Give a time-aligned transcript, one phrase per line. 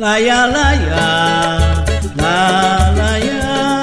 [0.00, 1.84] Laia, laia,
[2.14, 3.82] la, laia.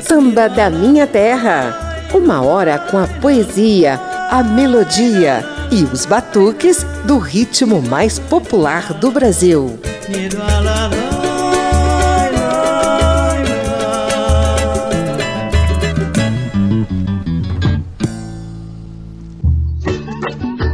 [0.00, 2.06] Samba da Minha Terra.
[2.14, 3.98] Uma hora com a poesia,
[4.30, 9.76] a melodia e os batuques do ritmo mais popular do Brasil.
[10.08, 10.38] Nido,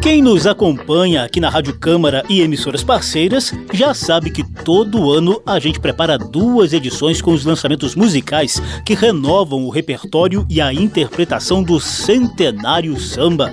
[0.03, 5.41] Quem nos acompanha aqui na Rádio Câmara e emissoras parceiras já sabe que todo ano
[5.47, 10.75] a gente prepara duas edições com os lançamentos musicais que renovam o repertório e a
[10.75, 13.53] interpretação do Centenário Samba.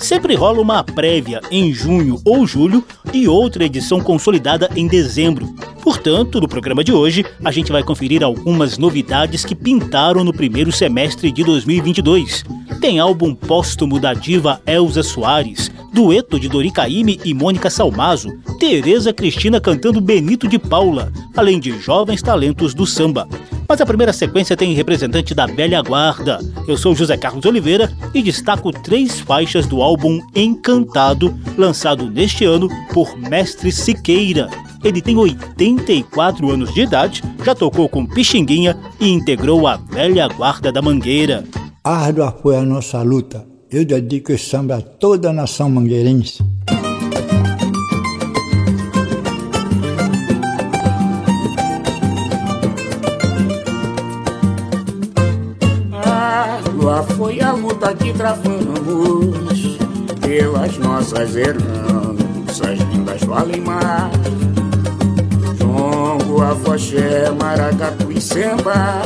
[0.00, 2.82] Sempre rola uma prévia em junho ou julho
[3.12, 5.46] e outra edição consolidada em dezembro.
[5.82, 10.72] Portanto, no programa de hoje, a gente vai conferir algumas novidades que pintaram no primeiro
[10.72, 12.44] semestre de 2022.
[12.80, 19.12] Tem álbum póstumo da diva Elza Soares, dueto de Dori Caymmi e Mônica Salmazo, Tereza
[19.12, 23.28] Cristina cantando Benito de Paula, além de jovens talentos do samba.
[23.70, 26.40] Mas a primeira sequência tem representante da velha guarda.
[26.66, 32.68] Eu sou José Carlos Oliveira e destaco três faixas do álbum Encantado, lançado neste ano
[32.92, 34.50] por Mestre Siqueira.
[34.82, 40.72] Ele tem 84 anos de idade, já tocou com Pixinguinha e integrou a velha guarda
[40.72, 41.44] da Mangueira.
[41.84, 43.46] Árdua foi a nossa luta.
[43.70, 46.42] Eu dedico esse samba a toda a nação mangueirense.
[57.02, 59.78] Foi a luta que travamos
[60.20, 64.10] pelas nossas heranças lindas valem mar.
[65.58, 69.02] Jongo, afoxé, maracatu e samba,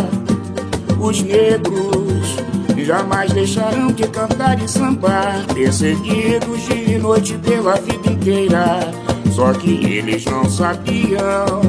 [1.01, 2.37] os negros
[2.85, 8.93] jamais deixarão de cantar e sambar, perseguidos de noite pela vida inteira.
[9.33, 11.63] Só que eles não sabiam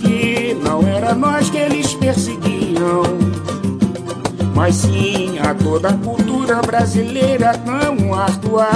[0.00, 3.02] que não era nós que eles perseguiam,
[4.54, 8.68] mas sim a toda a cultura brasileira tão árdua.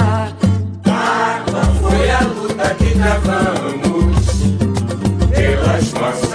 [0.85, 4.25] Árdua foi a luta que travamos
[5.29, 6.28] pelas nossas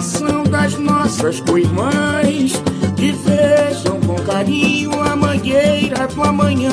[0.00, 2.54] das nossas co-irmãs
[2.96, 6.72] que vejam com carinho a mangueira do amanhã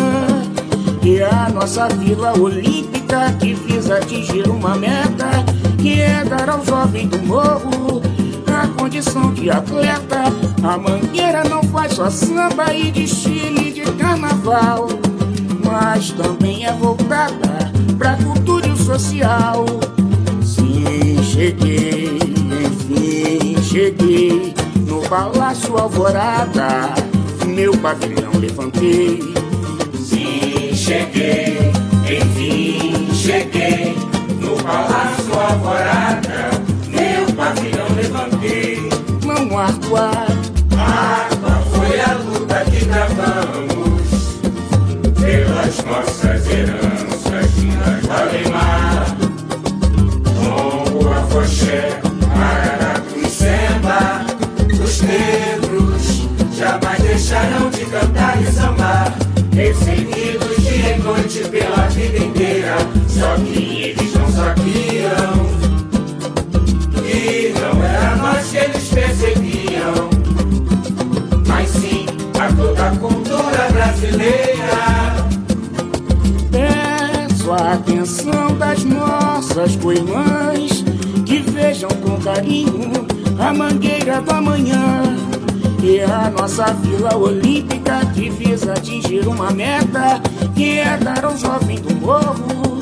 [1.03, 5.29] e a nossa vila olímpica que visa atingir uma meta
[5.77, 8.01] que é dar ao jovem do morro
[8.47, 10.23] a condição de atleta.
[10.63, 14.88] A mangueira não faz só samba e desfile de carnaval,
[15.65, 19.65] mas também é voltada pra cultura e social.
[20.41, 21.97] Sim, cheguei,
[23.77, 24.55] cheguei
[24.88, 26.95] no Palácio Alvorada.
[27.45, 29.19] Meu pavilhão levantei.
[30.03, 31.71] Sim, cheguei,
[32.09, 33.95] enfim, cheguei
[34.41, 36.49] no Palácio Alvorada.
[36.88, 38.89] Meu pavilhão levantei.
[39.23, 40.26] Não ardoar,
[89.38, 90.19] uma meta
[90.56, 92.80] que é dar ao jovem do morro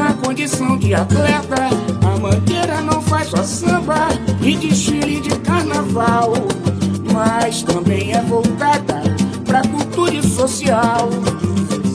[0.00, 1.68] a condição de atleta.
[2.00, 4.08] A mangueira não faz só samba
[4.40, 6.32] e desfile de carnaval,
[7.12, 9.02] mas também é voltada
[9.44, 11.10] pra cultura e social.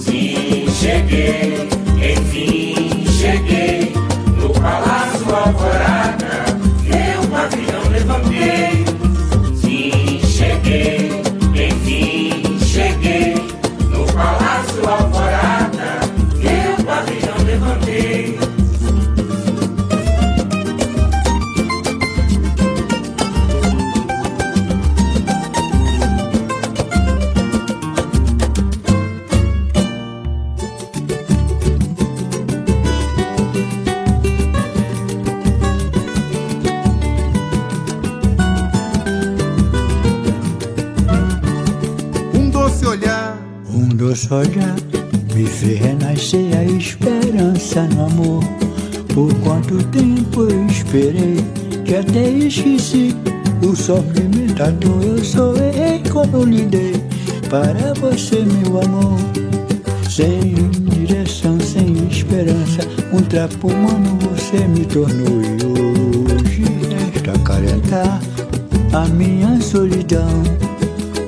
[0.04, 3.94] Sim, cheguei, enfim cheguei
[4.36, 6.01] no Palácio Alvorada.
[14.82, 15.11] Palácio
[45.62, 48.44] fez renascer a esperança no amor.
[49.14, 51.38] Por quanto tempo eu esperei
[51.86, 53.16] que até esqueci
[53.64, 56.96] o sofrimento, a dor eu sou errei como eu lidei
[57.48, 59.20] para você, meu amor.
[60.10, 60.56] Sem
[60.90, 62.82] direção, sem esperança,
[63.14, 68.20] um trapo humano você me tornou e hoje resta acalentar
[68.94, 70.42] a minha solidão,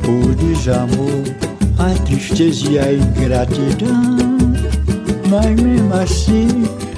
[0.08, 1.43] o desamor,
[1.84, 4.18] a tristeza e a ingratidão.
[5.30, 6.48] Mas mesmo assim,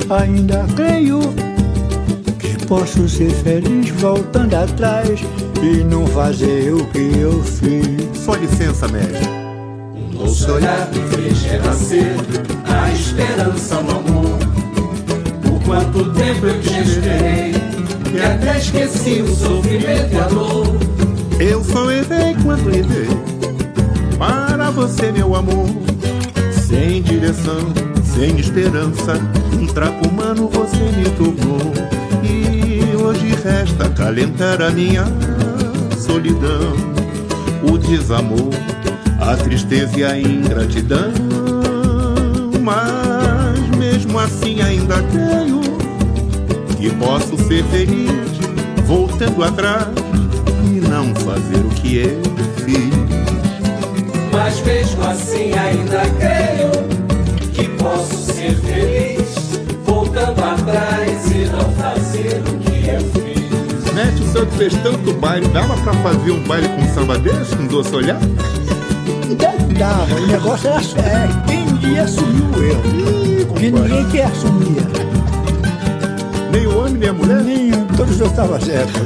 [0.09, 1.21] ainda creio
[2.37, 5.19] que posso ser feliz voltando atrás
[5.63, 8.19] e não fazer o que eu fiz.
[8.23, 9.27] Só licença, mestre.
[9.95, 12.15] Um doce olhar me fez renascer
[12.65, 14.39] a esperança no amor.
[15.41, 17.53] Por quanto tempo eu te esperei,
[18.11, 20.75] que até esqueci o sofrimento e a dor.
[21.39, 23.24] Eu só errei quando errei para
[24.75, 25.67] você, meu amor.
[26.51, 27.73] Sem direção,
[28.03, 29.13] sem esperança,
[29.59, 31.73] um trapo humano você me tocou.
[32.21, 35.05] E hoje resta acalentar a minha
[35.97, 36.73] solidão,
[37.71, 38.49] o desamor,
[39.21, 41.13] a tristeza e a ingratidão.
[42.61, 45.61] Mas mesmo assim ainda creio
[46.77, 48.11] que posso ser feliz
[48.85, 49.87] voltando atrás
[50.65, 52.44] e não fazer o que eu.
[54.55, 56.71] Mas mesmo assim ainda creio
[57.51, 59.35] que posso ser feliz
[59.83, 63.93] voltando atrás e não fazer o que eu fiz.
[63.93, 67.67] Mete o santo fez tanto baile, dava pra fazer um baile com samba desse, com
[67.67, 68.19] doce olhar?
[69.77, 73.45] Dava, o negócio era é, quem ia assumir o erro.
[73.47, 74.87] Porque ninguém quer assumir.
[76.51, 77.43] Nem o homem, nem a mulher?
[77.43, 79.01] Nem todos eu estavam certos.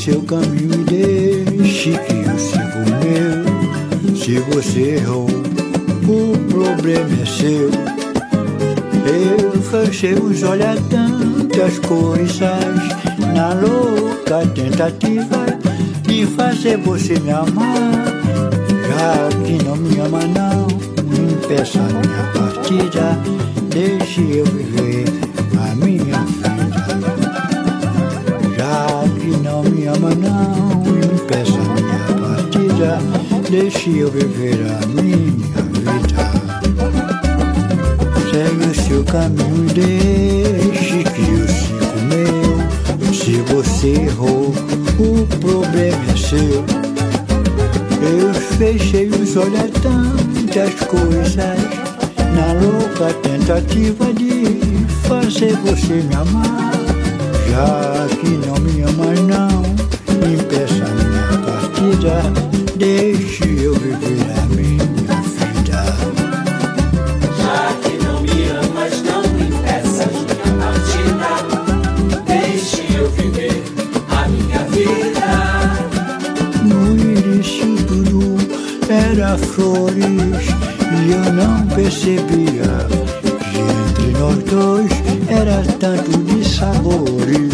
[0.00, 4.16] Seu caminho e deixe que eu siga o meu.
[4.16, 7.70] Se você errou, o problema é seu.
[9.04, 12.40] Eu fechei os olhos a tantas coisas
[13.34, 15.44] na louca tentativa
[16.00, 17.92] de fazer você me amar.
[18.88, 20.66] Já que não me ama não,
[21.30, 23.18] impeça a minha partida,
[23.68, 25.19] deixe eu viver
[30.16, 30.82] não
[31.14, 32.98] impeça minha partida,
[33.50, 36.30] deixe eu viver a minha vida.
[38.30, 43.12] Segue o seu caminho e deixe que eu siga o meu.
[43.12, 44.54] Se você errou,
[44.98, 46.80] o problema é seu.
[48.02, 51.36] Eu fechei os olhos a tantas coisas
[52.34, 56.72] Na louca tentativa de fazer você me amar
[57.50, 59.59] Já que não me ama não
[60.34, 62.22] impeça a minha partida
[62.76, 65.94] Deixe eu viver a minha vida
[67.38, 71.30] Já que não me amas, não me impeças minha partida.
[72.26, 73.62] Deixe eu viver
[74.10, 75.28] a minha vida.
[76.64, 78.36] No início tudo
[78.88, 82.86] era flores E eu não percebia
[83.52, 84.90] Que entre nós dois
[85.28, 87.52] era tanto de sabores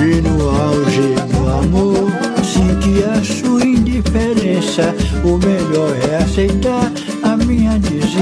[0.00, 2.10] E no auge amor
[2.42, 8.18] Senti a sua indiferença O melhor é aceitar a minha desistência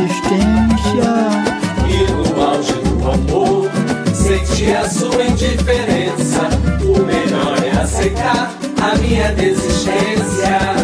[1.89, 3.71] E no auge do amor,
[4.13, 6.49] senti a sua indiferença.
[6.85, 10.76] O melhor é aceitar a minha desistência.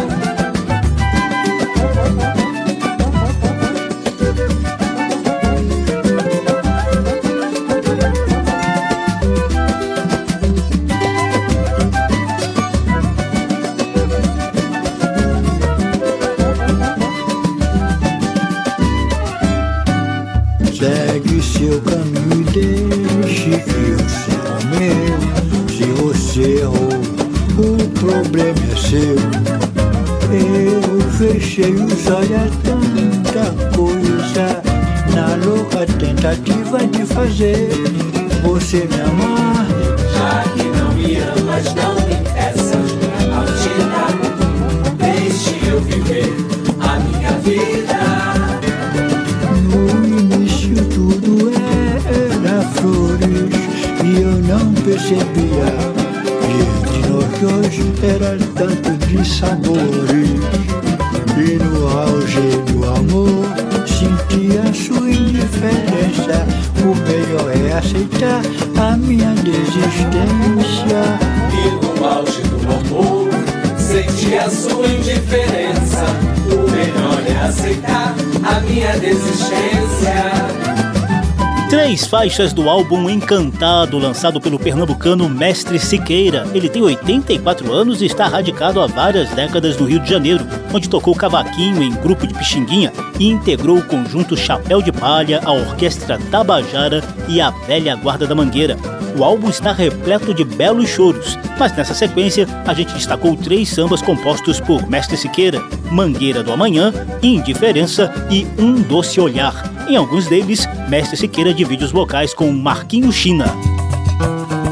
[82.23, 86.47] Faixas do álbum Encantado, lançado pelo pernambucano Mestre Siqueira.
[86.53, 90.87] Ele tem 84 anos e está radicado há várias décadas no Rio de Janeiro, onde
[90.87, 96.17] tocou cavaquinho em grupo de Pixinguinha e integrou o conjunto Chapéu de Palha, a Orquestra
[96.31, 98.77] Tabajara e a Velha Guarda da Mangueira.
[99.15, 104.01] O álbum está repleto de belos choros, mas nessa sequência a gente destacou três sambas
[104.01, 106.91] compostos por Mestre Siqueira: Mangueira do Amanhã,
[107.21, 109.71] Indiferença e Um Doce Olhar.
[109.87, 113.45] Em alguns deles, Mestre Siqueira divide os vocais com Marquinho China.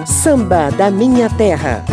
[0.06, 1.86] Samba da Minha Terra.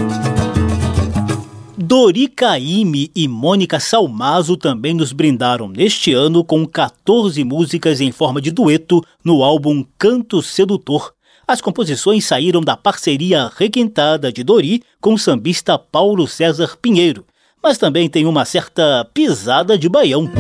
[1.77, 8.43] Dori Caymmi e Mônica Salmazo também nos brindaram neste ano com 14 músicas em forma
[8.43, 11.15] de dueto no álbum Canto Sedutor.
[11.49, 17.25] As composições saíram da parceria requentada de Dori com o sambista Paulo César Pinheiro,
[17.63, 20.31] mas também tem uma certa pisada de baião.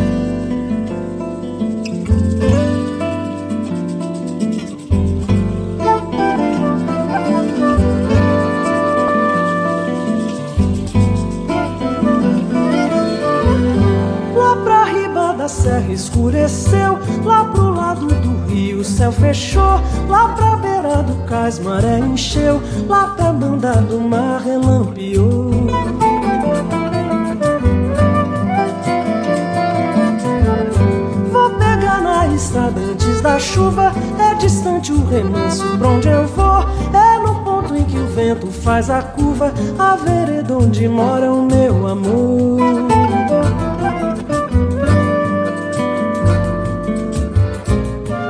[15.48, 21.58] Serra escureceu, lá pro lado do rio o céu fechou, lá pra beira do cais
[21.58, 25.50] maré encheu, lá pra banda do mar relampeou.
[31.32, 36.64] Vou pegar na estrada antes da chuva, é distante o remanso pra onde eu vou,
[36.92, 41.42] é no ponto em que o vento faz a curva, a vereda onde mora o
[41.42, 43.27] meu amor.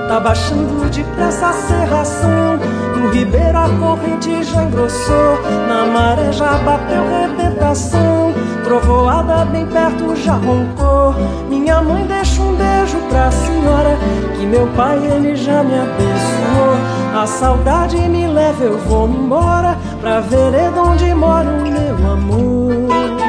[0.09, 2.59] Tá baixando depressa a serração.
[2.97, 5.39] No ribeiro a corrente já engrossou
[5.69, 8.33] Na maré já bateu rebentação
[8.65, 11.15] Trovoada bem perto já roncou.
[11.51, 13.99] Minha mãe deixa um beijo pra senhora
[14.35, 17.23] Que meu pai ele já me abençoou.
[17.23, 23.28] A saudade me leva, eu vou embora Pra vereda onde mora o meu amor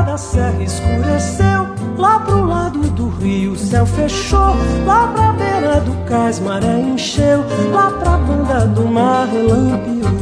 [0.00, 1.68] da serra escureceu,
[1.98, 4.56] lá pro lado do rio o céu fechou,
[4.86, 10.12] lá pra beira do cais maré encheu, lá pra banda do mar relampeou.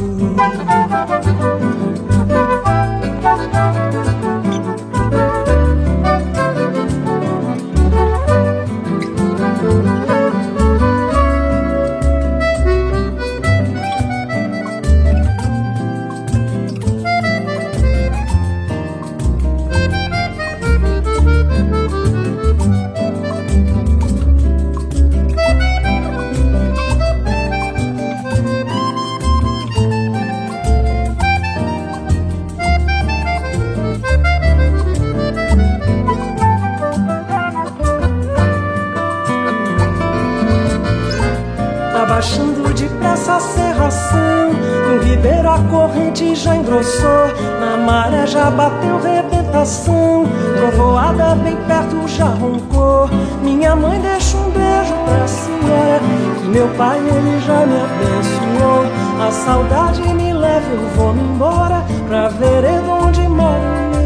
[59.45, 63.59] Saudade me leva, eu vou me embora pra vereda onde mora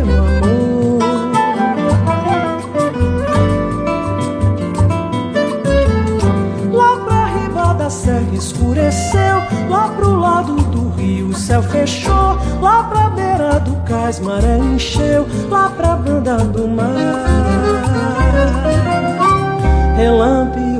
[0.06, 1.00] meu amor.
[6.72, 9.38] Lá pra riba da serra escureceu,
[9.70, 15.28] lá pro lado do rio o céu fechou, lá pra beira do cais maré encheu,
[15.50, 16.96] lá pra banda do mar
[19.98, 20.75] relâmpago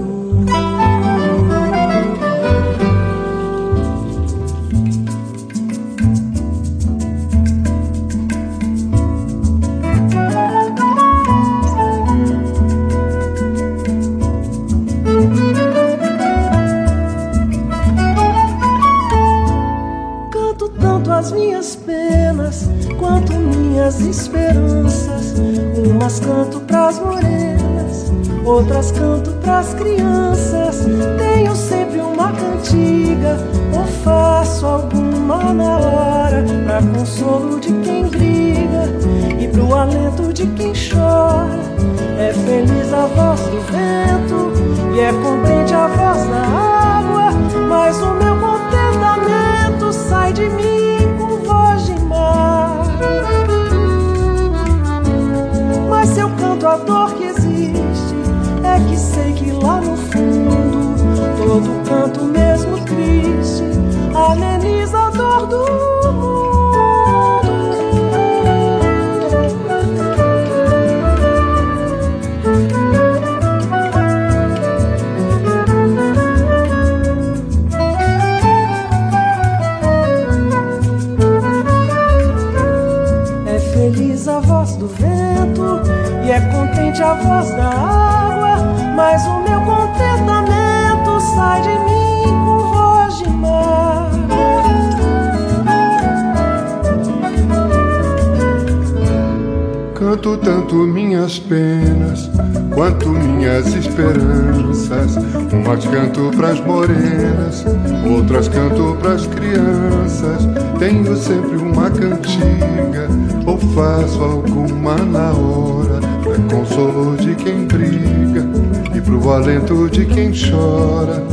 [100.06, 102.30] Canto tanto minhas penas
[102.76, 105.16] quanto minhas esperanças.
[105.52, 107.66] Umas canto pras morenas,
[108.08, 110.48] outras canto pras crianças.
[110.78, 113.08] Tenho sempre uma cantiga,
[113.48, 116.00] ou faço alguma na hora.
[116.22, 118.46] Pra consolo de quem briga
[118.94, 121.24] e pro alento de quem chora.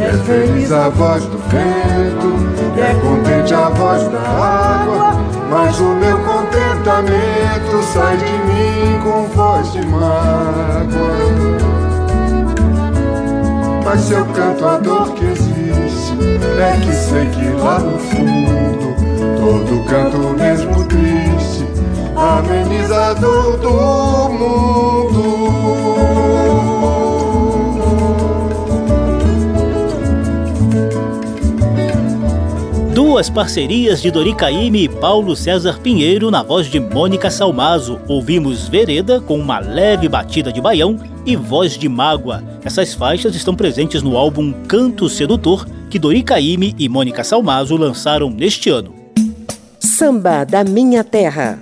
[0.00, 5.20] É feliz a voz do vento, é contente a voz da água,
[5.50, 6.18] mas o meu
[6.82, 10.82] contentamento sai de mim com voz de mágoa.
[13.84, 16.16] Mas se eu canto a dor que existe,
[16.58, 18.94] é que sei que lá no fundo
[19.38, 21.66] todo canto mesmo triste
[22.16, 25.22] ameniza a dor do mundo.
[33.12, 38.00] Duas parcerias de Dori Caymmi e Paulo César Pinheiro na voz de Mônica Salmazo.
[38.08, 40.96] Ouvimos Vereda com uma leve batida de baião
[41.26, 42.42] e Voz de Mágoa.
[42.64, 48.30] Essas faixas estão presentes no álbum Canto Sedutor que Dori Caymmi e Mônica Salmazo lançaram
[48.30, 48.94] neste ano.
[49.78, 51.60] Samba da Minha Terra.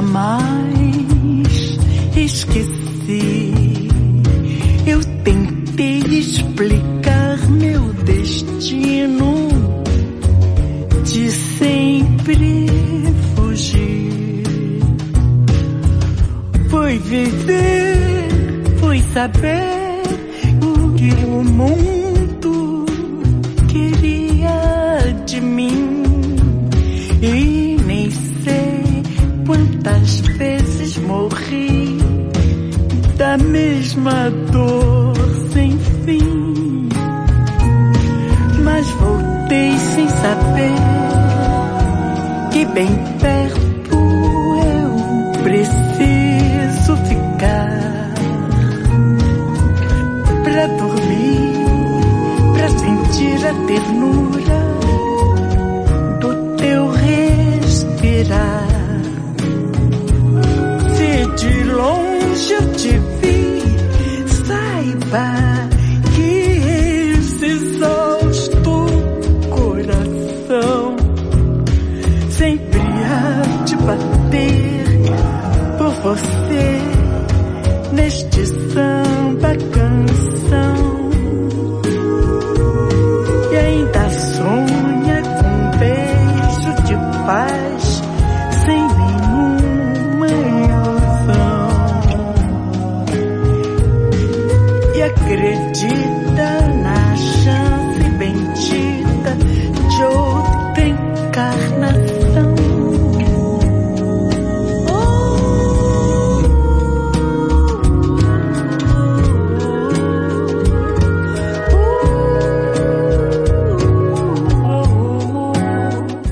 [0.00, 0.49] Que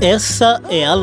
[0.01, 0.95] Essa é a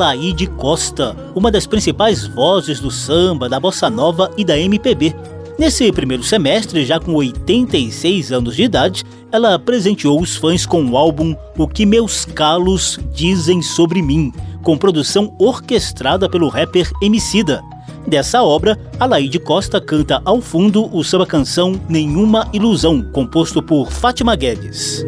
[0.56, 5.14] Costa, uma das principais vozes do samba, da bossa nova e da MPB.
[5.58, 10.96] Nesse primeiro semestre, já com 86 anos de idade, ela presenteou os fãs com o
[10.96, 14.32] álbum O que Meus Calos Dizem Sobre Mim,
[14.62, 17.62] com produção orquestrada pelo rapper Emicida.
[18.06, 24.34] Dessa obra, a Laide Costa canta ao fundo o samba-canção Nenhuma Ilusão, composto por Fátima
[24.34, 25.04] Guedes.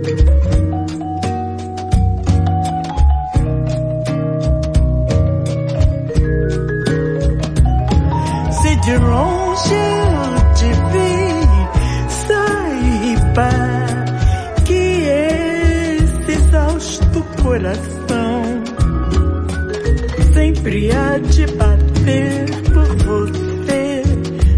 [20.69, 24.03] Sempre há de bater por você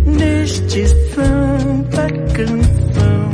[0.06, 3.30] neste samba canção.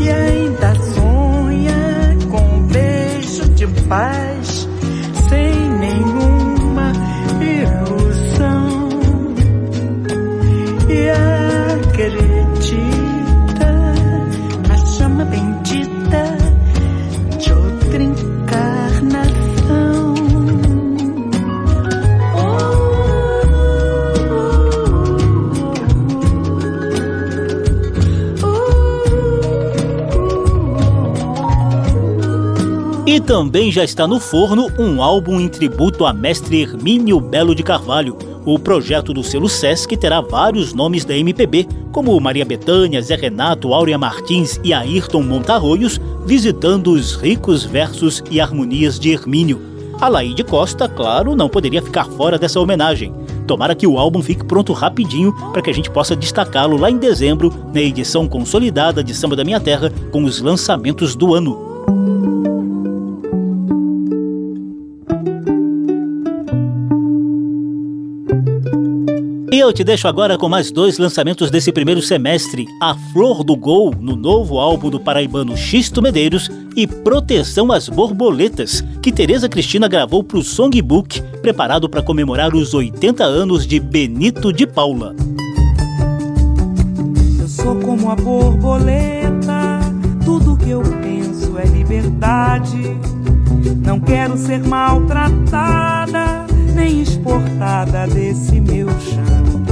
[0.00, 4.21] E ainda sonha com um beijo de paz
[33.22, 38.16] também já está no forno um álbum em tributo a mestre Hermínio Belo de Carvalho.
[38.44, 43.72] O projeto do selo Sesc terá vários nomes da MPB, como Maria Bethânia, Zé Renato,
[43.72, 49.62] Áurea Martins e Ayrton Montarroios, visitando os ricos versos e harmonias de Hermínio.
[50.00, 53.14] A Laíde Costa, claro, não poderia ficar fora dessa homenagem.
[53.46, 56.98] Tomara que o álbum fique pronto rapidinho para que a gente possa destacá-lo lá em
[56.98, 61.71] dezembro, na edição consolidada de Samba da Minha Terra, com os lançamentos do ano.
[69.52, 73.54] E eu te deixo agora com mais dois lançamentos desse primeiro semestre: A Flor do
[73.54, 79.88] Gol, no novo álbum do paraibano Xisto Medeiros, e Proteção às Borboletas, que Tereza Cristina
[79.88, 85.14] gravou para o Songbook, preparado para comemorar os 80 anos de Benito de Paula.
[87.38, 89.80] Eu sou como a borboleta,
[90.24, 92.96] tudo que eu penso é liberdade.
[93.84, 96.41] Não quero ser maltratada,
[96.74, 99.62] nem exportada desse meu chão.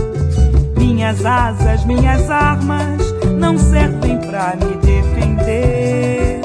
[0.77, 3.01] Minhas asas, minhas armas
[3.39, 6.41] não servem pra me defender.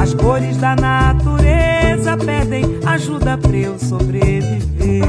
[0.00, 5.04] As cores da natureza pedem ajuda pra eu sobreviver.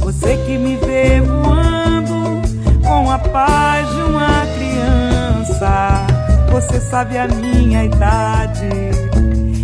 [0.00, 2.42] Você que me vê voando
[2.86, 6.06] com a paz de uma criança,
[6.50, 8.68] você sabe a minha idade.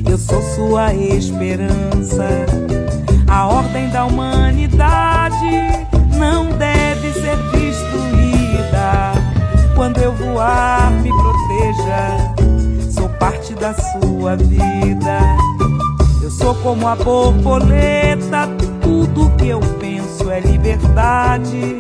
[0.09, 2.80] Eu sou sua esperança.
[3.31, 5.87] A ordem da humanidade
[6.19, 9.13] não deve ser destruída.
[9.77, 12.91] Quando eu voar, me proteja.
[12.91, 15.21] Sou parte da sua vida.
[16.21, 18.49] Eu sou como a borboleta.
[18.83, 21.79] Tudo que eu penso é liberdade.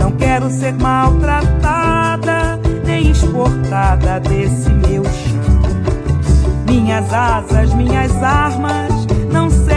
[0.00, 5.46] Não quero ser maltratada, nem exportada desse meu chão.
[6.66, 9.75] Minhas asas, minhas armas não servem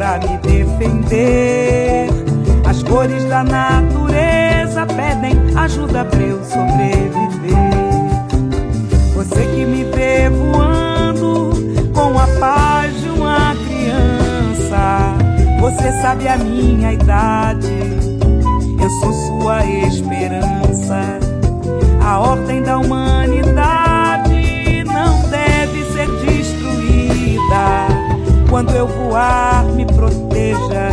[0.00, 2.08] pra me defender.
[2.66, 7.60] As cores da natureza pedem ajuda pra eu sobreviver.
[9.14, 11.50] Você que me vê voando
[11.92, 15.12] com a paz de uma criança,
[15.60, 17.68] você sabe a minha idade.
[18.82, 21.18] Eu sou sua esperança.
[22.02, 27.89] A ordem da humanidade não deve ser destruída.
[28.50, 30.90] Quando eu voar, me proteja.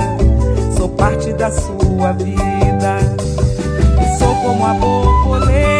[0.77, 2.99] Sou parte da sua vida.
[4.19, 5.76] Sou como a borboleta.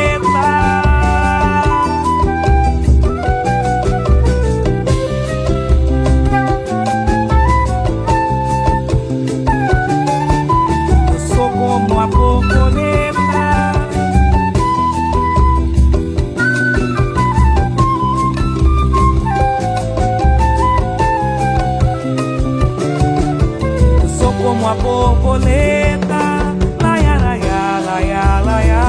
[24.67, 26.55] Sou como a borboleta.
[26.81, 28.83] Laia, laia, laia, laia.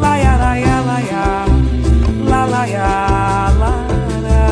[0.00, 1.24] Laia, laia, laia.
[2.24, 2.88] La, laia,
[3.60, 3.72] la,
[4.26, 4.44] la.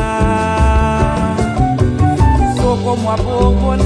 [2.55, 3.82] Sou como a borboleta.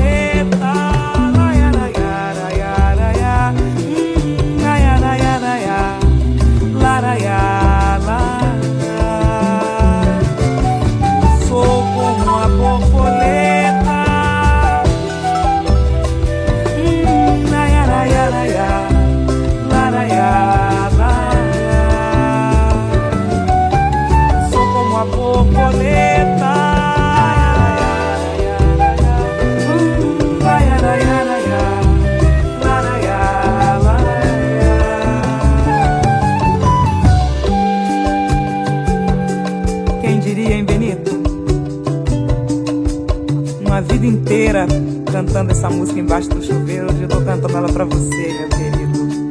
[45.11, 46.87] Cantando essa música embaixo do chuveiro.
[46.87, 49.29] Hoje eu tô cantando ela pra você, meu querido.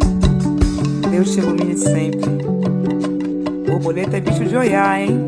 [1.11, 2.31] Deus te ilumine sempre.
[3.67, 5.26] Borboleta é bicho de olhar, hein?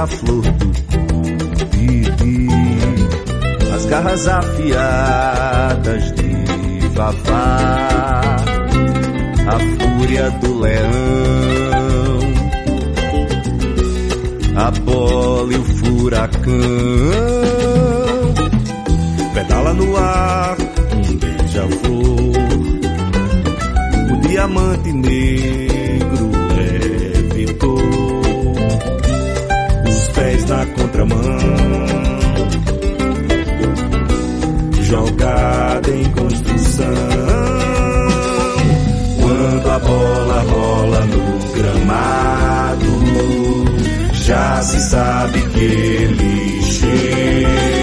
[0.00, 2.48] Ornamenta a flor do pipi,
[3.74, 8.36] as garras afiadas de vavá,
[9.46, 12.20] a fúria do leão,
[14.56, 16.50] a bola e o furacão.
[19.34, 20.56] Pedala no ar,
[20.94, 22.20] um beija-flor.
[24.12, 25.69] O diamante negro
[30.20, 31.18] pés na contramão,
[34.82, 36.84] jogada em construção.
[39.20, 42.92] Quando a bola rola no gramado,
[44.12, 47.80] já se sabe que ele chegou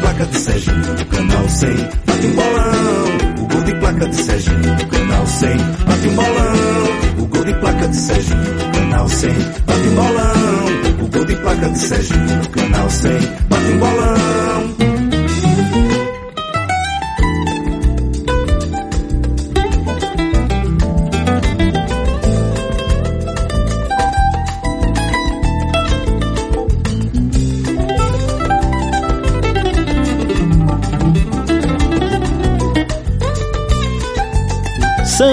[0.00, 1.70] placa de Serginho canal 100,
[2.06, 3.06] bate um bolão.
[3.38, 7.22] O gol de placa de Serginho canal 100, bate um bolão.
[7.22, 8.65] O gol de placa de Serginho
[8.96, 9.30] canal 100,
[9.66, 11.04] bate bolão.
[11.04, 13.12] O gol de placa de Serginho no canal 100,
[13.48, 14.25] bate bolão.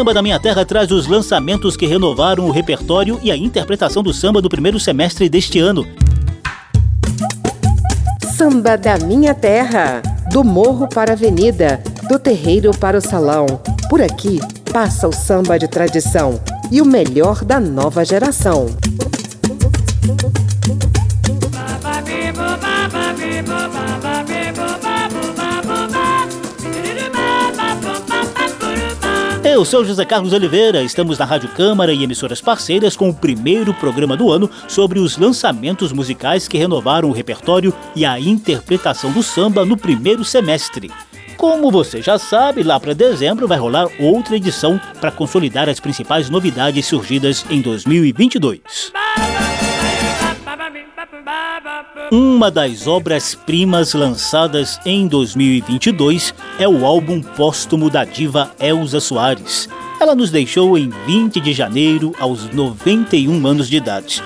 [0.04, 4.14] Samba da Minha Terra traz os lançamentos que renovaram o repertório e a interpretação do
[4.14, 5.88] samba do primeiro semestre deste ano.
[8.36, 13.46] Samba da Minha Terra, do morro para a avenida, do terreiro para o salão.
[13.90, 14.42] Por aqui
[14.74, 16.38] passa o samba de tradição
[16.70, 18.66] e o melhor da nova geração.
[29.54, 33.72] Eu sou José Carlos Oliveira, estamos na Rádio Câmara e emissoras parceiras com o primeiro
[33.72, 39.22] programa do ano sobre os lançamentos musicais que renovaram o repertório e a interpretação do
[39.22, 40.90] samba no primeiro semestre.
[41.38, 46.32] Como você já sabe, lá para dezembro vai rolar outra edição para consolidar as principais
[46.32, 48.92] novidades surgidas em 2022.
[52.12, 59.70] Uma das obras-primas lançadas em 2022 é o álbum póstumo da diva Elza Soares.
[60.00, 64.22] Ela nos deixou em 20 de janeiro, aos 91 anos de idade.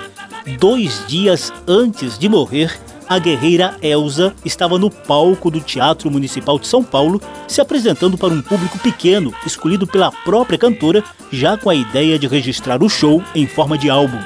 [0.58, 6.66] Dois dias antes de morrer, a guerreira Elza estava no palco do Teatro Municipal de
[6.66, 11.74] São Paulo, se apresentando para um público pequeno, escolhido pela própria cantora, já com a
[11.74, 14.18] ideia de registrar o show em forma de álbum.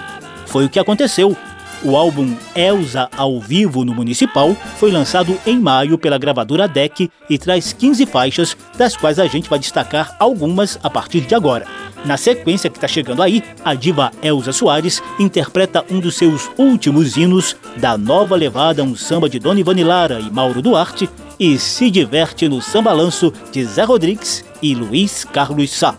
[0.46, 1.36] Foi o que aconteceu
[1.84, 7.38] o álbum Elsa ao vivo no Municipal foi lançado em maio pela gravadora DEC e
[7.38, 11.66] traz 15 faixas, das quais a gente vai destacar algumas a partir de agora.
[12.04, 17.16] Na sequência que está chegando aí, a diva Elza Soares interpreta um dos seus últimos
[17.16, 21.90] hinos da nova levada um samba de Dona Ivani Lara e Mauro Duarte e se
[21.90, 25.94] diverte no sambalanço de Zé Rodrigues e Luiz Carlos Sá.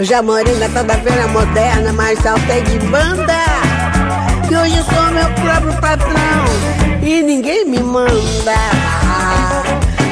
[0.00, 3.34] Já morei na tal da feira moderna, mas saltei de banda.
[4.48, 6.44] E hoje sou meu próprio patrão
[7.02, 8.54] e ninguém me manda.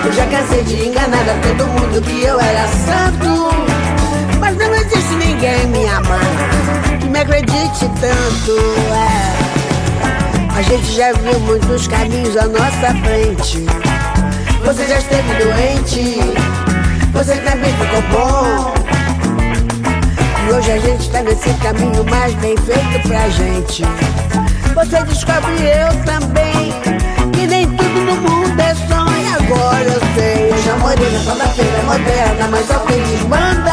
[0.05, 3.47] Eu já cansei de enganar a todo mundo que eu era santo.
[4.41, 8.59] Mas não existe ninguém me amando que me acredite tanto.
[8.93, 10.59] É.
[10.59, 13.65] A gente já viu muitos caminhos à nossa frente.
[14.65, 16.19] Você já esteve doente,
[17.13, 18.86] você também ficou bom.
[20.47, 23.83] E hoje a gente tá nesse caminho mais bem feito pra gente.
[24.75, 26.73] Você descobre eu também,
[27.33, 29.35] que nem tudo no mundo é sonho.
[29.41, 33.73] Agora eu sei, hoje a morena só da feira moderna, mas só quem desmanda.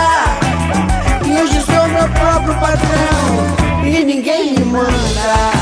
[1.26, 5.54] E hoje sou meu próprio patrão, e ninguém me manda.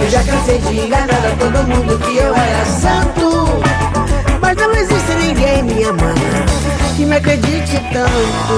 [0.00, 3.87] Eu já cansei de enganar a todo mundo que eu era santo.
[4.80, 6.14] Existe ninguém, minha mãe,
[6.96, 8.54] que me acredite tanto.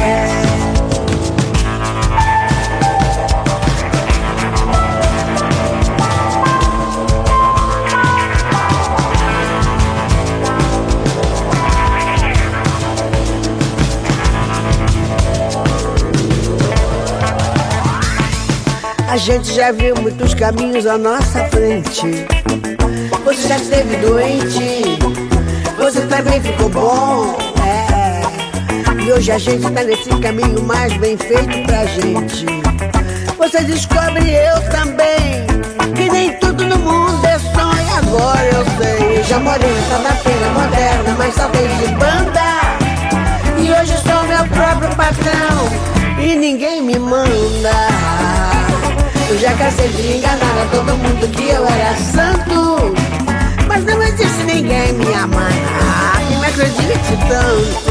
[0.00, 0.38] É.
[19.10, 22.26] A gente já viu muitos caminhos à nossa frente.
[23.24, 25.27] Você já esteve doente,
[25.90, 27.34] você também ficou bom.
[27.64, 29.02] É.
[29.02, 32.44] E hoje a gente tá nesse caminho mais bem feito pra gente.
[33.38, 35.46] Você descobre eu também,
[35.96, 37.88] que nem tudo no mundo é sonho.
[37.96, 42.38] Agora eu sei, já morei da feira moderna, mas só de banda.
[43.56, 47.72] E hoje sou meu próprio patrão, e ninguém me manda.
[49.30, 53.07] Eu já cansei de enganar a todo mundo que eu era santo.
[53.78, 57.87] Mas não existe ninguém, minha mãe, ah, que me acredite tanto.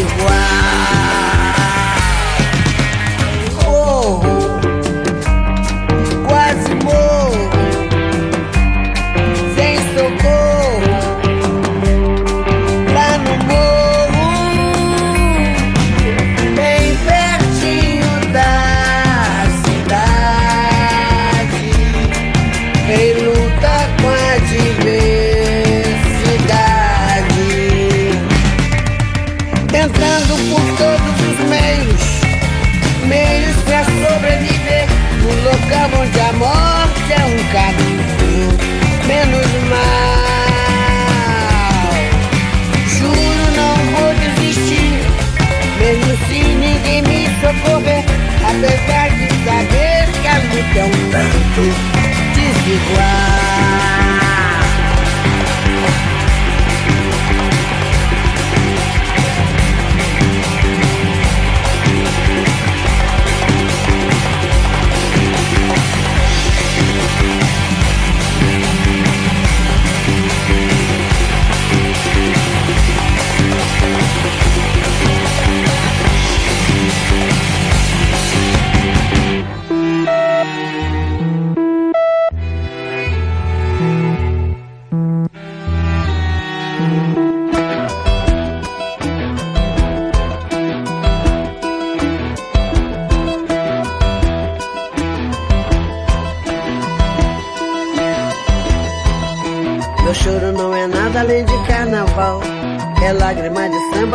[0.00, 0.99] igual.
[52.88, 53.19] igual.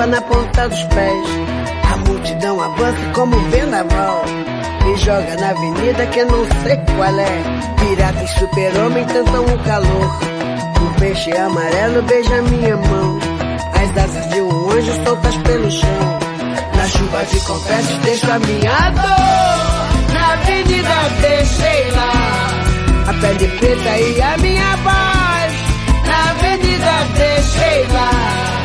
[0.07, 1.27] Na ponta dos pés.
[1.91, 4.23] A multidão avança como vendaval.
[4.83, 7.43] Me joga na avenida que não sei qual é.
[7.79, 10.19] Pirata e super-homem tentam o calor.
[10.81, 13.19] Um peixe amarelo beija minha mão.
[13.73, 16.19] As asas de um anjo soltas pelo chão.
[16.75, 20.13] Na chuva de confetes deixo a minha dor.
[20.13, 22.49] Na avenida deixei lá.
[23.07, 25.53] A pele preta e a minha voz.
[26.05, 28.64] Na avenida deixei lá.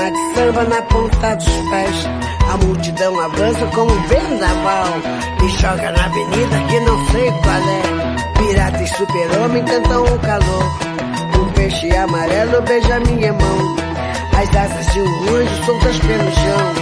[0.00, 2.08] Lágrima de samba na ponta dos pés.
[2.50, 4.86] A multidão avança como um vendaval.
[5.40, 8.38] Me joga na avenida que não sei qual é.
[8.38, 10.64] Pirata e super-homem cantam o calor.
[11.38, 13.76] Um peixe amarelo beija minha mão.
[14.32, 16.74] As asas de um anjo soltas pelo chão.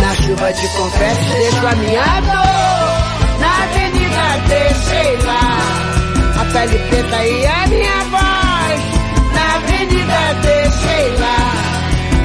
[0.00, 3.40] Na chuva de confetes deixo a minha dor.
[3.40, 5.58] Na avenida deixei lá.
[6.40, 8.29] A pele preta e a minha voz.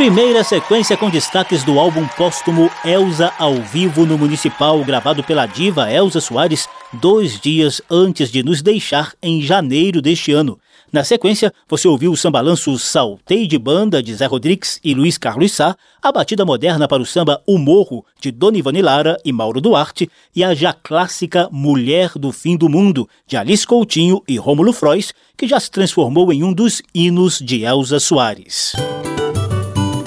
[0.00, 5.92] Primeira sequência com destaques do álbum póstumo Elza ao vivo no Municipal, gravado pela diva
[5.92, 10.58] Elza Soares dois dias antes de nos deixar em janeiro deste ano.
[10.90, 15.52] Na sequência, você ouviu o sambalanço Saltei de Banda de Zé Rodrigues e Luiz Carlos
[15.52, 19.60] Sá, a batida moderna para o samba O Morro de Dona Ivani Lara e Mauro
[19.60, 24.72] Duarte e a já clássica Mulher do Fim do Mundo de Alice Coutinho e Rômulo
[24.72, 28.72] Frois, que já se transformou em um dos hinos de Elza Soares.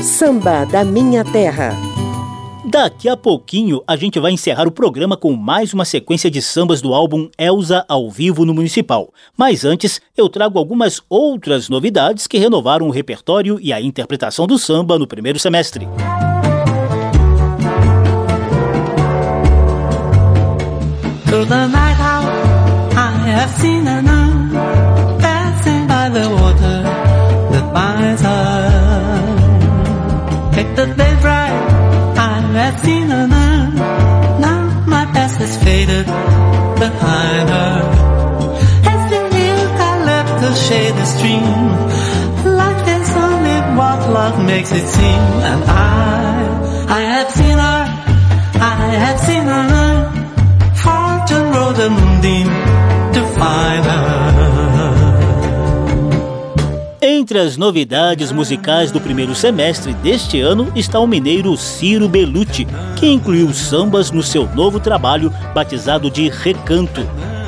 [0.04, 1.78] Samba da Minha Terra.
[2.66, 6.82] Daqui a pouquinho a gente vai encerrar o programa com mais uma sequência de sambas
[6.82, 9.14] do álbum Elza ao vivo no Municipal.
[9.38, 14.60] Mas antes, eu trago algumas outras novidades que renovaram o repertório e a interpretação do
[14.60, 15.88] samba no primeiro semestre.
[21.28, 22.26] Through the night out,
[22.94, 24.03] I have seen a
[30.76, 31.54] the day bright.
[32.18, 33.54] I have seen her now.
[34.88, 37.76] My past has faded behind her.
[38.92, 41.44] As the hill I left to shade the stream.
[42.62, 45.24] Life is only what love makes it seem.
[45.52, 47.82] And I, I have seen her.
[48.76, 49.96] I have seen her now.
[50.84, 52.53] Fortune rode the moonbeam
[57.24, 62.68] Entre as novidades musicais do primeiro semestre deste ano está o mineiro Ciro Belucci,
[62.98, 67.00] que incluiu sambas no seu novo trabalho batizado de Recanto.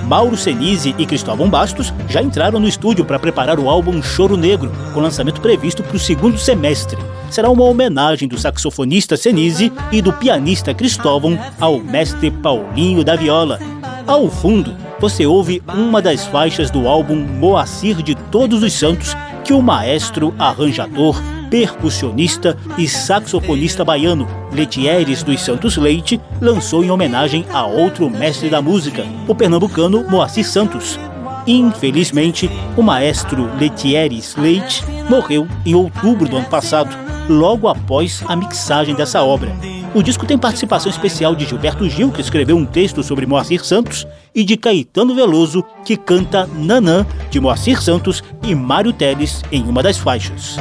[0.06, 4.72] Mauro Senise e Cristóvão Bastos já entraram no estúdio para preparar o álbum Choro Negro,
[4.94, 6.98] com lançamento previsto para o segundo semestre.
[7.30, 13.60] Será uma homenagem do saxofonista Senise e do pianista Cristóvão ao mestre Paulinho da Viola.
[14.08, 19.16] Ao fundo, você ouve uma das faixas do álbum Moacir de Todos os Santos,
[19.46, 21.22] que o maestro, arranjador,
[21.52, 28.60] percussionista e saxofonista baiano Letieres dos Santos Leite lançou em homenagem a outro mestre da
[28.60, 31.00] música, o pernambucano Moacir Santos.
[31.46, 36.98] Infelizmente, o maestro Letieres Leite morreu em outubro do ano passado,
[37.30, 39.56] logo após a mixagem dessa obra.
[39.96, 44.06] O disco tem participação especial de Gilberto Gil, que escreveu um texto sobre Moacir Santos,
[44.36, 49.82] e de Caetano Veloso, que canta Nanã, de Moacir Santos e Mário Teles em uma
[49.82, 50.58] das faixas.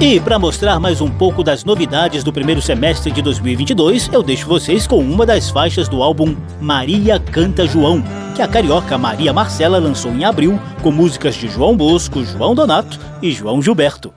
[0.00, 4.46] E para mostrar mais um pouco das novidades do primeiro semestre de 2022, eu deixo
[4.46, 9.78] vocês com uma das faixas do álbum Maria Canta João, que a carioca Maria Marcela
[9.78, 14.12] lançou em abril, com músicas de João Bosco, João Donato e João Gilberto.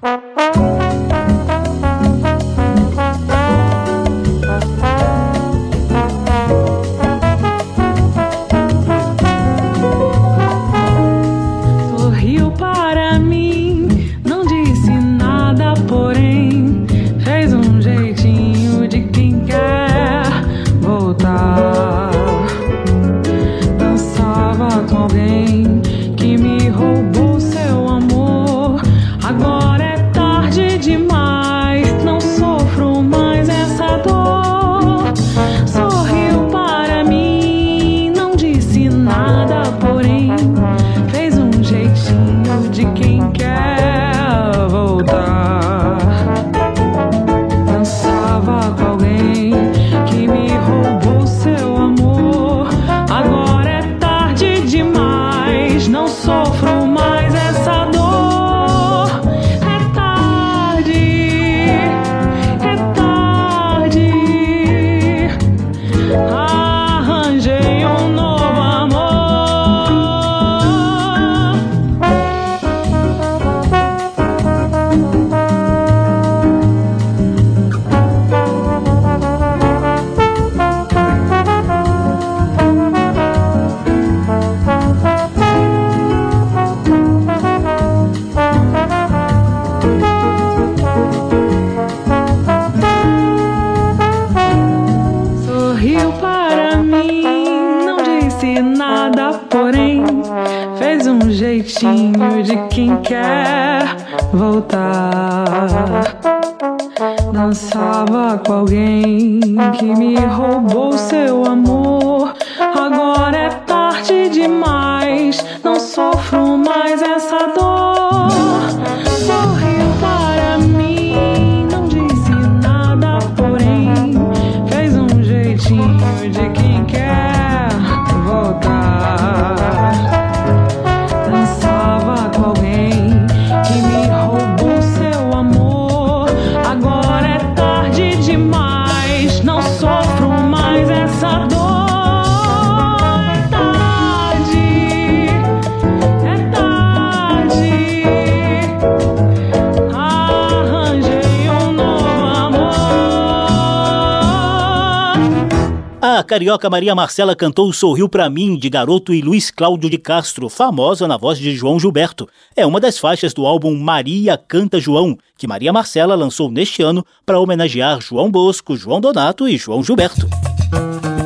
[156.35, 161.07] Carioca Maria Marcela cantou Sorriu Pra Mim, de Garoto e Luiz Cláudio de Castro, famosa
[161.07, 162.27] na voz de João Gilberto.
[162.53, 167.05] É uma das faixas do álbum Maria Canta João, que Maria Marcela lançou neste ano
[167.25, 170.27] para homenagear João Bosco, João Donato e João Gilberto.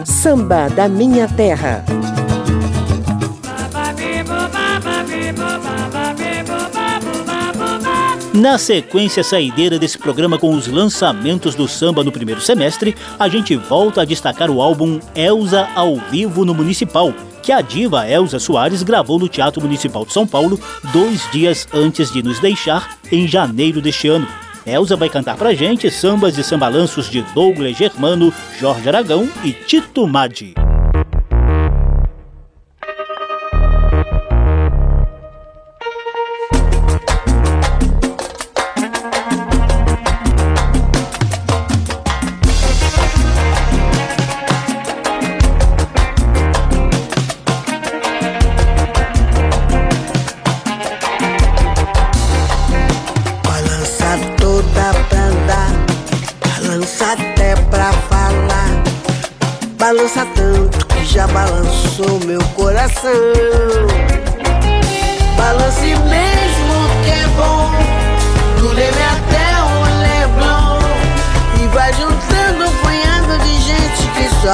[0.05, 1.83] Samba da Minha Terra.
[8.39, 13.53] Na sequência saideira desse programa com os lançamentos do samba no primeiro semestre, a gente
[13.57, 17.13] volta a destacar o álbum Elsa ao vivo no Municipal,
[17.43, 20.57] que a diva Elza Soares gravou no Teatro Municipal de São Paulo
[20.93, 24.25] dois dias antes de nos deixar, em janeiro deste ano.
[24.65, 30.07] Elza vai cantar pra gente sambas e sambalanços de Douglas Germano, Jorge Aragão e Tito
[30.07, 30.58] Madi.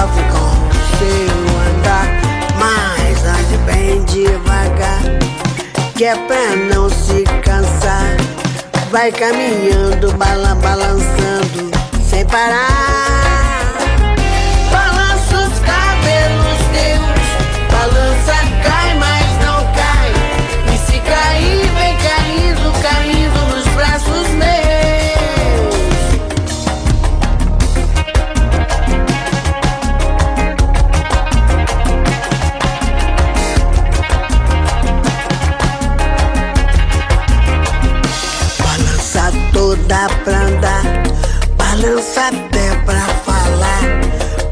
[0.06, 2.08] Sofre com andar.
[2.60, 5.02] Mas ande bem devagar,
[5.96, 8.16] que é pra não se cansar.
[8.92, 11.72] Vai caminhando, bala, balançando,
[12.08, 13.15] sem parar.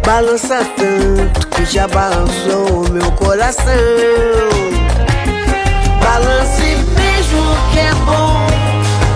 [0.06, 3.74] Balança tanto que já balançou meu coração.
[6.02, 8.48] Balance mesmo que é bom,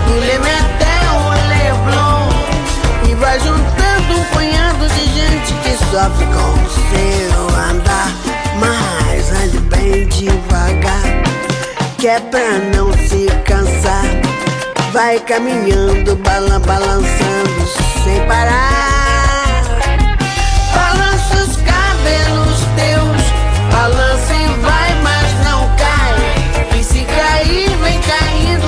[0.06, 2.28] do Leme até o Leblon.
[3.08, 8.10] E vai juntando um punhado de gente que sofre com o seu andar.
[8.58, 11.02] Mas ande bem devagar,
[11.98, 14.04] que é pra não se cansar.
[14.92, 17.66] Vai caminhando, balan balançando
[18.02, 18.97] sem parar.
[28.08, 28.58] Que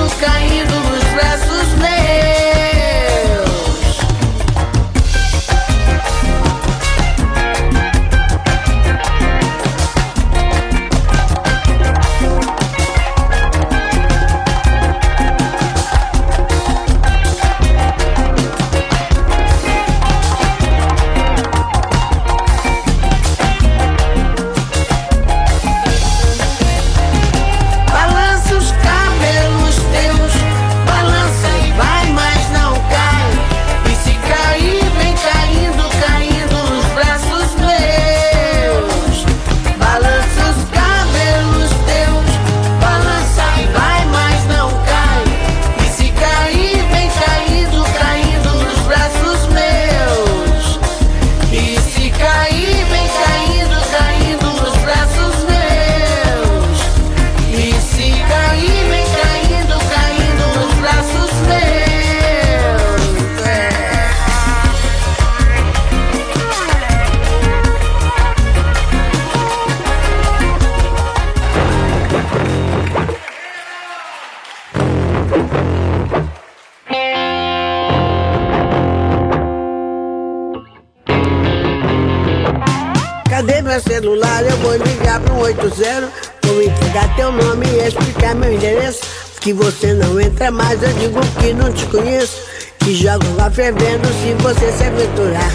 [90.41, 92.41] não entra mais, eu digo que não te conheço.
[92.79, 95.51] Que jogo lá fervendo se você se aventurar.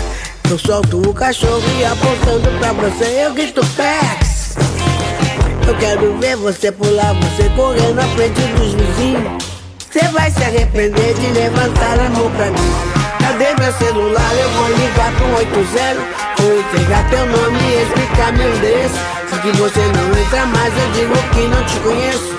[0.49, 4.57] Eu solto o cachorro e apontando pra você eu grito Pex.
[5.67, 9.45] Eu quero ver você pular, você correr na frente dos vizinhos.
[9.91, 12.73] Você vai se arrepender de levantar a mão pra mim.
[13.19, 14.33] Cadê meu celular?
[14.39, 16.17] Eu vou ligar pro 80.
[16.39, 19.17] Vou entregar teu nome e explicar meu endereço.
[19.43, 22.36] Que você não entra mais, eu digo que não te conheço.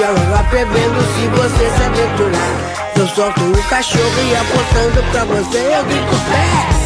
[0.00, 2.52] Joga bebendo se você se aventurar.
[2.96, 6.80] Eu solto o cachorro e apontando pra você eu grito pés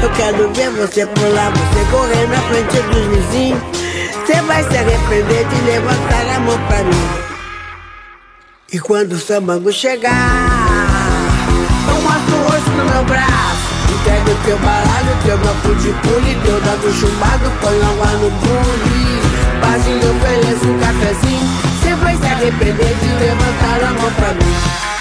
[0.00, 3.60] Eu quero ver você pular, você correr na frente dos vizinhos.
[4.14, 7.08] Você vai se arrepender de levantar a mão pra mim.
[8.72, 10.12] E quando o sambango chegar
[11.88, 13.72] Eu mostro o rosto no meu braço.
[13.92, 19.20] Entrega o teu baralho, teu bloco de pule Teu dado chumbado, põe água no bule.
[19.60, 21.41] Baixinho eu ofereço um cafezinho
[22.12, 24.91] vai se arrepender de levantar a mão pra mim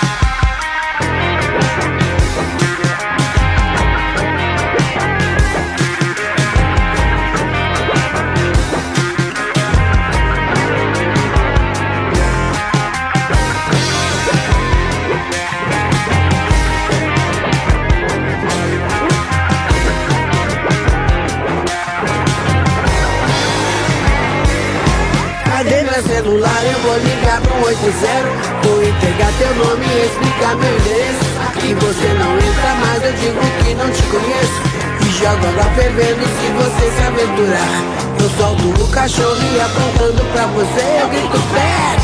[27.84, 31.26] 80 Vou entregar teu nome e explicar meu endereço.
[31.64, 34.62] E você não entra mais, eu digo que não te conheço.
[35.02, 38.02] E jogo água fervendo se você se aventurar.
[38.22, 42.02] Eu solto o cachorro e apontando pra você eu grito Pex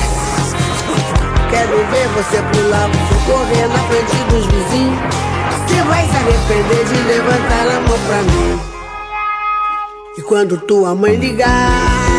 [1.52, 5.00] Quero ver você pular, você correr na frente dos vizinhos.
[5.68, 8.60] Você vai se arrepender de levantar a mão pra mim.
[10.18, 12.18] E quando tua mãe ligar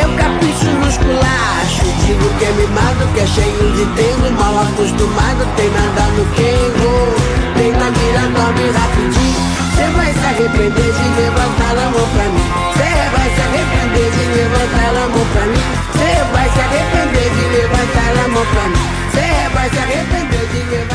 [0.00, 5.46] eu capricho nos culachos Digo que é mimado, que é cheio de tempo Mal acostumado,
[5.56, 7.14] tem nada no quengo
[7.56, 12.46] Tem na mira, dorme rapidinho Cê vai se arrepender de levantar a mão pra mim.
[12.76, 15.62] Cê vai se arrepender de levantar a mão pra mim.
[15.98, 18.86] Cê vai se arrepender de levantar a mão pra mim.
[19.12, 20.91] Cê vai se arrepender de levantar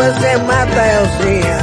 [0.00, 1.59] você mata é Elzinha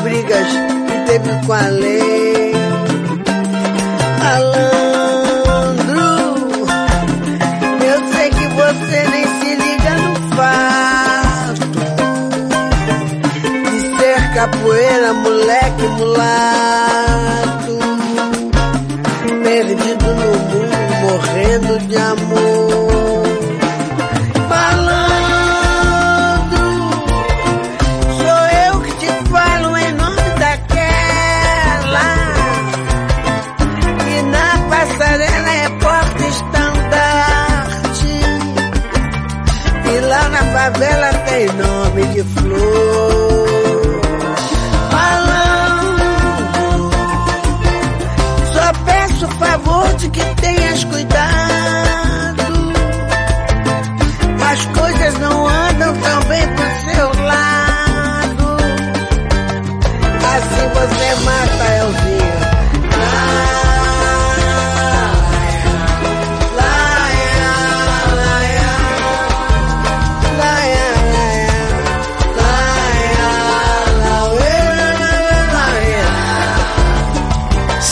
[0.00, 0.48] brigas
[0.86, 2.52] que teve com a lei.
[4.34, 6.10] Alandro,
[7.84, 11.64] eu sei que você nem se liga no fato
[13.70, 16.61] de ser capoeira, moleque, mulato.
[49.92, 51.41] sorte que tenhas cuidado.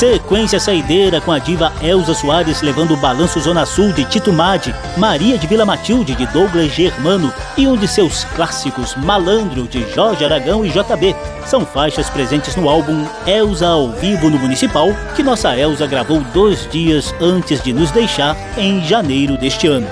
[0.00, 4.74] Sequência saideira com a diva Elza Soares levando o balanço Zona Sul de Tito Madi,
[4.96, 10.24] Maria de Vila Matilde de Douglas Germano e um de seus clássicos Malandro de Jorge
[10.24, 11.14] Aragão e JB.
[11.44, 16.66] São faixas presentes no álbum Elza ao vivo no Municipal, que nossa Elza gravou dois
[16.70, 19.86] dias antes de nos deixar em janeiro deste ano.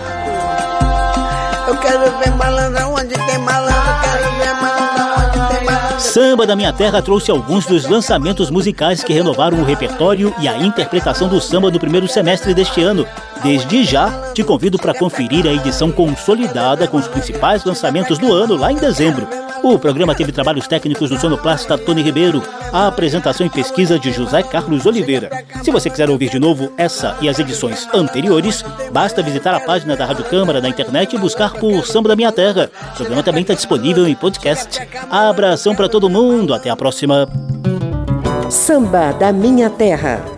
[1.67, 2.33] Eu quero ver
[6.19, 10.59] Samba da Minha Terra trouxe alguns dos lançamentos musicais que renovaram o repertório e a
[10.59, 13.07] interpretação do samba no primeiro semestre deste ano.
[13.41, 18.57] Desde já, te convido para conferir a edição consolidada com os principais lançamentos do ano
[18.57, 19.29] lá em dezembro.
[19.71, 22.43] O programa teve trabalhos técnicos do sonoplasta Tony Ribeiro,
[22.73, 25.45] a apresentação e pesquisa de José Carlos Oliveira.
[25.63, 29.95] Se você quiser ouvir de novo essa e as edições anteriores, basta visitar a página
[29.95, 32.71] da Rádio Câmara na internet e buscar por Samba da Minha Terra.
[32.93, 34.81] O programa também está disponível em podcast.
[35.11, 37.29] Abração para todo mundo, até a próxima.
[38.49, 40.38] Samba da Minha Terra.